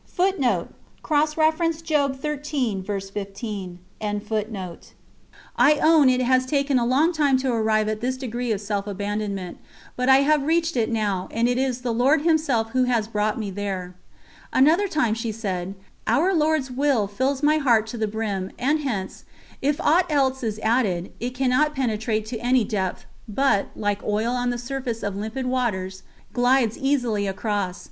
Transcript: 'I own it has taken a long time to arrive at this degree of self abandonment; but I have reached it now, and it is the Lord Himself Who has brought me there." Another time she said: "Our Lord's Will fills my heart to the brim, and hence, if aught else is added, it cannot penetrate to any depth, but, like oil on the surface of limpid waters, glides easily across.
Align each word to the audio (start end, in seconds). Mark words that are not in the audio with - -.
'I 0.19 0.31
own 0.33 0.69
it 6.09 6.21
has 6.21 6.45
taken 6.47 6.79
a 6.79 6.85
long 6.87 7.13
time 7.13 7.37
to 7.37 7.53
arrive 7.53 7.87
at 7.87 8.01
this 8.01 8.17
degree 8.17 8.51
of 8.51 8.59
self 8.61 8.87
abandonment; 8.87 9.57
but 9.95 10.09
I 10.09 10.17
have 10.23 10.41
reached 10.41 10.75
it 10.75 10.89
now, 10.89 11.27
and 11.29 11.47
it 11.47 11.59
is 11.59 11.81
the 11.81 11.93
Lord 11.93 12.23
Himself 12.23 12.71
Who 12.71 12.85
has 12.85 13.07
brought 13.07 13.37
me 13.37 13.51
there." 13.51 13.93
Another 14.51 14.87
time 14.87 15.13
she 15.13 15.31
said: 15.31 15.75
"Our 16.07 16.33
Lord's 16.33 16.71
Will 16.71 17.05
fills 17.05 17.43
my 17.43 17.59
heart 17.59 17.85
to 17.85 17.97
the 17.99 18.07
brim, 18.07 18.49
and 18.57 18.79
hence, 18.79 19.23
if 19.61 19.79
aught 19.79 20.11
else 20.11 20.41
is 20.41 20.57
added, 20.63 21.11
it 21.19 21.35
cannot 21.35 21.75
penetrate 21.75 22.25
to 22.25 22.39
any 22.39 22.63
depth, 22.63 23.05
but, 23.27 23.67
like 23.75 24.01
oil 24.03 24.31
on 24.33 24.49
the 24.49 24.57
surface 24.57 25.03
of 25.03 25.15
limpid 25.15 25.45
waters, 25.45 26.01
glides 26.33 26.75
easily 26.75 27.27
across. 27.27 27.79